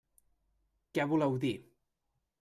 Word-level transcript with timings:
Què 0.97 1.05
voleu 1.11 1.37
dir? 1.43 1.51